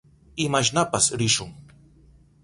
Imashnapas 0.45 1.09
rishun. 1.21 1.51